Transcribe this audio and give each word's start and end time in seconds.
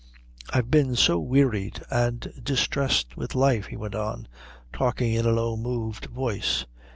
"I've 0.49 0.71
been 0.71 0.95
so 0.95 1.19
wearied 1.19 1.83
and 1.91 2.33
distressed 2.41 3.15
with 3.17 3.35
life," 3.35 3.67
he 3.67 3.77
went 3.77 3.93
on, 3.93 4.27
talking 4.73 5.13
in 5.13 5.27
a 5.27 5.31
low, 5.31 5.55
moved 5.55 6.05
voice. 6.05 6.65